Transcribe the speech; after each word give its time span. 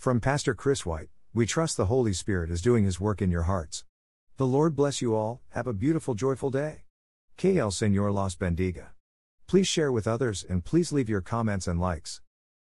From 0.00 0.18
Pastor 0.18 0.54
Chris 0.54 0.86
White, 0.86 1.10
we 1.34 1.44
trust 1.44 1.76
the 1.76 1.84
Holy 1.84 2.14
Spirit 2.14 2.50
is 2.50 2.62
doing 2.62 2.86
his 2.86 2.98
work 2.98 3.20
in 3.20 3.30
your 3.30 3.42
hearts. 3.42 3.84
The 4.38 4.46
Lord 4.46 4.74
bless 4.74 5.02
you 5.02 5.14
all, 5.14 5.42
have 5.50 5.66
a 5.66 5.74
beautiful, 5.74 6.14
joyful 6.14 6.48
day. 6.48 6.84
Que 7.36 7.58
el 7.58 7.70
Señor 7.70 8.10
los 8.10 8.34
bendiga. 8.34 8.92
Please 9.46 9.68
share 9.68 9.92
with 9.92 10.08
others 10.08 10.42
and 10.48 10.64
please 10.64 10.90
leave 10.90 11.10
your 11.10 11.20
comments 11.20 11.66
and 11.68 11.78
likes. 11.78 12.22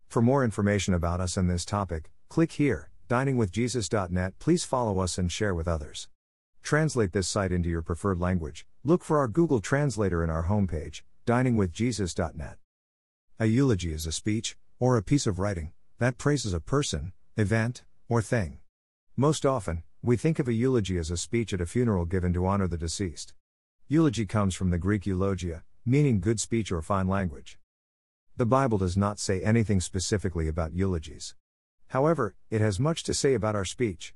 For 0.07 0.23
more 0.23 0.45
information 0.45 0.95
about 0.95 1.21
us 1.21 1.37
and 1.37 1.51
this 1.51 1.65
topic, 1.65 2.13
click 2.29 2.53
here, 2.53 2.91
diningwithjesus.net. 3.11 4.39
Please 4.39 4.63
follow 4.63 5.01
us 5.01 5.19
and 5.19 5.33
share 5.33 5.57
with 5.57 5.67
others. 5.67 6.07
Translate 6.63 7.11
this 7.11 7.27
site 7.27 7.51
into 7.51 7.69
your 7.69 7.83
preferred 7.83 8.21
language. 8.21 8.65
Look 8.85 9.03
for 9.03 9.19
our 9.19 9.27
Google 9.27 9.59
Translator 9.59 10.23
in 10.23 10.31
our 10.31 10.45
homepage, 10.45 11.03
diningwithjesus.net. 11.27 12.59
A 13.41 13.47
eulogy 13.47 13.93
is 13.93 14.07
a 14.07 14.13
speech, 14.13 14.57
or 14.79 14.97
a 14.97 15.03
piece 15.03 15.27
of 15.27 15.41
writing, 15.41 15.73
that 15.99 16.17
praises 16.17 16.55
a 16.55 16.61
person, 16.61 17.13
event, 17.37 17.83
or 18.09 18.23
thing. 18.23 18.59
Most 19.17 19.45
often, 19.45 19.83
we 20.03 20.17
think 20.17 20.39
of 20.39 20.47
a 20.47 20.53
eulogy 20.53 20.99
as 20.99 21.11
a 21.11 21.17
speech 21.17 21.53
at 21.53 21.61
a 21.61 21.67
funeral 21.67 22.05
given 22.05 22.33
to 22.35 22.47
honor 22.47 22.69
the 22.69 22.79
deceased. 22.79 23.35
Eulogy 23.89 24.25
comes 24.25 24.55
from 24.55 24.71
the 24.71 24.79
Greek 24.79 25.05
eulogia, 25.05 25.65
meaning 25.85 26.21
good 26.21 26.39
speech 26.39 26.71
or 26.71 26.81
fine 26.81 27.09
language. 27.09 27.59
The 28.37 28.47
Bible 28.47 28.79
does 28.79 28.97
not 28.97 29.19
say 29.19 29.43
anything 29.43 29.81
specifically 29.81 30.47
about 30.47 30.75
eulogies. 30.75 31.35
However, 31.89 32.35
it 32.51 32.61
has 32.61 32.79
much 32.81 33.03
to 33.05 33.15
say 33.15 33.35
about 33.35 33.55
our 33.55 33.65
speech. 33.65 34.15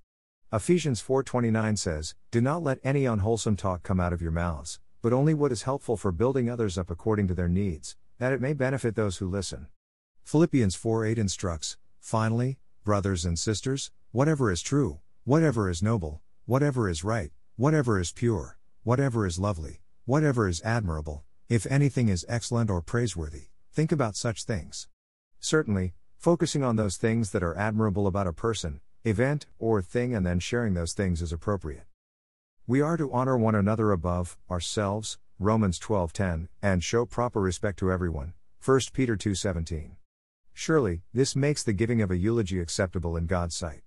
Ephesians 0.52 1.00
4:29 1.00 1.76
says, 1.76 2.14
"Do 2.30 2.40
not 2.40 2.62
let 2.62 2.80
any 2.82 3.04
unwholesome 3.04 3.56
talk 3.56 3.82
come 3.82 4.00
out 4.00 4.12
of 4.12 4.22
your 4.22 4.30
mouths, 4.30 4.80
but 5.02 5.12
only 5.12 5.34
what 5.34 5.52
is 5.52 5.62
helpful 5.62 5.96
for 5.96 6.12
building 6.12 6.48
others 6.48 6.78
up 6.78 6.90
according 6.90 7.28
to 7.28 7.34
their 7.34 7.48
needs, 7.48 7.96
that 8.18 8.32
it 8.32 8.40
may 8.40 8.52
benefit 8.52 8.94
those 8.94 9.18
who 9.18 9.28
listen." 9.28 9.68
Philippians 10.24 10.74
4:8 10.74 11.18
instructs, 11.18 11.76
"Finally, 11.98 12.58
brothers 12.88 13.26
and 13.26 13.38
sisters, 13.38 13.90
whatever 14.12 14.50
is 14.50 14.62
true, 14.62 14.98
whatever 15.24 15.68
is 15.68 15.82
noble, 15.82 16.22
whatever 16.46 16.88
is 16.88 17.04
right, 17.04 17.30
whatever 17.54 18.00
is 18.00 18.12
pure, 18.12 18.56
whatever 18.82 19.26
is 19.26 19.38
lovely, 19.38 19.82
whatever 20.06 20.48
is 20.48 20.62
admirable, 20.62 21.22
if 21.50 21.66
anything 21.66 22.08
is 22.08 22.24
excellent 22.30 22.70
or 22.70 22.80
praiseworthy, 22.80 23.48
think 23.70 23.92
about 23.92 24.16
such 24.16 24.44
things." 24.44 24.88
Certainly, 25.38 25.92
focusing 26.16 26.64
on 26.64 26.76
those 26.76 26.96
things 26.96 27.32
that 27.32 27.42
are 27.42 27.54
admirable 27.58 28.06
about 28.06 28.26
a 28.26 28.32
person, 28.32 28.80
event, 29.04 29.44
or 29.58 29.82
thing 29.82 30.14
and 30.14 30.24
then 30.24 30.40
sharing 30.40 30.72
those 30.72 30.94
things 30.94 31.20
is 31.20 31.30
appropriate. 31.30 31.84
We 32.66 32.80
are 32.80 32.96
to 32.96 33.12
honor 33.12 33.36
one 33.36 33.54
another 33.54 33.92
above 33.92 34.38
ourselves, 34.50 35.18
Romans 35.38 35.78
12:10, 35.78 36.48
and 36.62 36.82
show 36.82 37.04
proper 37.04 37.42
respect 37.42 37.78
to 37.80 37.92
everyone, 37.92 38.32
1 38.58 38.94
Peter 38.94 39.14
2:17. 39.14 39.97
Surely, 40.60 41.02
this 41.14 41.36
makes 41.36 41.62
the 41.62 41.72
giving 41.72 42.02
of 42.02 42.10
a 42.10 42.16
eulogy 42.16 42.58
acceptable 42.58 43.16
in 43.16 43.26
God's 43.26 43.54
sight. 43.54 43.82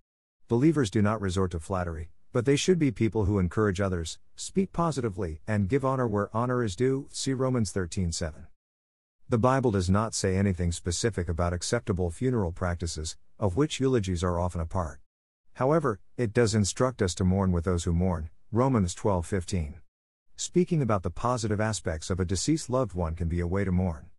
Believers 0.48 0.90
do 0.90 1.02
not 1.02 1.20
resort 1.20 1.52
to 1.52 1.60
flattery, 1.60 2.12
but 2.32 2.46
they 2.46 2.56
should 2.56 2.80
be 2.80 2.92
people 2.92 3.26
who 3.26 3.40
encourage 3.40 3.82
others, 3.82 4.20
speak 4.38 4.72
positively, 4.72 5.42
and 5.46 5.68
give 5.68 5.84
honor 5.84 6.08
where 6.08 6.34
honor 6.34 6.64
is 6.64 6.78
due. 6.78 7.10
See 7.12 7.34
Romans 7.34 7.74
13:7. 7.74 8.48
The 9.28 9.38
Bible 9.38 9.72
does 9.72 9.90
not 9.90 10.14
say 10.14 10.38
anything 10.38 10.72
specific 10.72 11.28
about 11.28 11.52
acceptable 11.52 12.10
funeral 12.10 12.54
practices, 12.54 13.18
of 13.38 13.58
which 13.58 13.82
eulogies 13.82 14.24
are 14.24 14.40
often 14.40 14.62
a 14.62 14.66
part. 14.66 15.02
However, 15.56 16.00
it 16.16 16.32
does 16.32 16.56
instruct 16.56 17.02
us 17.02 17.14
to 17.16 17.26
mourn 17.26 17.52
with 17.52 17.66
those 17.66 17.84
who 17.84 17.92
mourn, 17.92 18.30
Romans 18.50 18.96
12:15. 18.96 19.82
Speaking 20.38 20.82
about 20.82 21.04
the 21.04 21.12
positive 21.12 21.60
aspects 21.60 22.10
of 22.10 22.22
a 22.22 22.26
deceased 22.26 22.70
loved 22.70 22.94
one 22.94 23.14
can 23.14 23.28
be 23.28 23.42
a 23.42 23.46
way 23.46 23.66
to 23.66 23.74
mourn. 23.74 24.10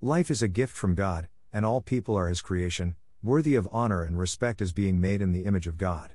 Life 0.00 0.30
is 0.30 0.40
a 0.40 0.46
gift 0.46 0.72
from 0.72 0.94
God, 0.94 1.28
and 1.56 1.64
all 1.64 1.80
people 1.80 2.14
are 2.14 2.28
his 2.28 2.42
creation, 2.42 2.96
worthy 3.22 3.54
of 3.54 3.66
honor 3.72 4.02
and 4.02 4.18
respect 4.18 4.60
as 4.60 4.74
being 4.74 5.00
made 5.00 5.22
in 5.22 5.32
the 5.32 5.46
image 5.46 5.66
of 5.66 5.78
God. 5.78 6.10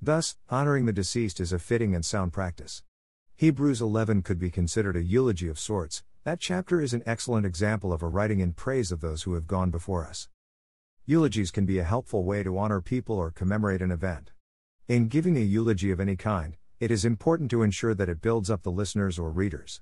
Thus, 0.00 0.36
honoring 0.48 0.86
the 0.86 0.92
deceased 0.92 1.40
is 1.40 1.52
a 1.52 1.58
fitting 1.58 1.92
and 1.92 2.04
sound 2.04 2.32
practice. 2.32 2.84
Hebrews 3.34 3.82
11 3.82 4.22
could 4.22 4.38
be 4.38 4.48
considered 4.48 4.94
a 4.96 5.02
eulogy 5.02 5.48
of 5.48 5.58
sorts, 5.58 6.04
that 6.22 6.38
chapter 6.38 6.80
is 6.80 6.94
an 6.94 7.02
excellent 7.04 7.44
example 7.44 7.92
of 7.92 8.00
a 8.00 8.06
writing 8.06 8.38
in 8.38 8.52
praise 8.52 8.92
of 8.92 9.00
those 9.00 9.24
who 9.24 9.34
have 9.34 9.48
gone 9.48 9.72
before 9.72 10.06
us. 10.06 10.28
Eulogies 11.04 11.50
can 11.50 11.66
be 11.66 11.80
a 11.80 11.82
helpful 11.82 12.22
way 12.22 12.44
to 12.44 12.56
honor 12.56 12.80
people 12.80 13.16
or 13.16 13.32
commemorate 13.32 13.82
an 13.82 13.90
event. 13.90 14.30
In 14.86 15.08
giving 15.08 15.36
a 15.36 15.40
eulogy 15.40 15.90
of 15.90 15.98
any 15.98 16.14
kind, 16.14 16.56
it 16.78 16.92
is 16.92 17.04
important 17.04 17.50
to 17.50 17.64
ensure 17.64 17.92
that 17.92 18.08
it 18.08 18.22
builds 18.22 18.50
up 18.50 18.62
the 18.62 18.70
listeners 18.70 19.18
or 19.18 19.30
readers. 19.30 19.80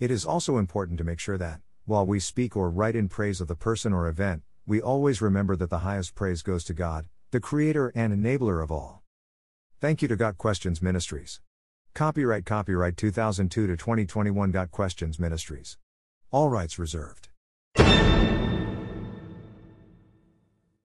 It 0.00 0.10
is 0.10 0.24
also 0.24 0.58
important 0.58 0.98
to 0.98 1.04
make 1.04 1.20
sure 1.20 1.38
that, 1.38 1.60
while 1.84 2.06
we 2.06 2.20
speak 2.20 2.56
or 2.56 2.70
write 2.70 2.94
in 2.94 3.08
praise 3.08 3.40
of 3.40 3.48
the 3.48 3.56
person 3.56 3.92
or 3.92 4.08
event, 4.08 4.42
we 4.66 4.80
always 4.80 5.20
remember 5.20 5.56
that 5.56 5.70
the 5.70 5.78
highest 5.78 6.14
praise 6.14 6.42
goes 6.42 6.64
to 6.64 6.74
God, 6.74 7.06
the 7.30 7.40
Creator 7.40 7.92
and 7.94 8.12
Enabler 8.12 8.62
of 8.62 8.70
all. 8.70 9.02
Thank 9.80 10.02
you 10.02 10.08
to 10.08 10.16
Got 10.16 10.38
Questions 10.38 10.82
Ministries. 10.82 11.40
Copyright 11.94 12.44
Copyright 12.46 12.96
2002 12.96 13.66
to 13.66 13.76
2021 13.76 14.50
Got 14.50 14.70
Questions 14.70 15.18
Ministries. 15.18 15.76
All 16.30 16.48
rights 16.48 16.78
reserved. 16.78 17.28